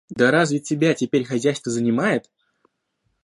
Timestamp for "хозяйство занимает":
1.25-2.27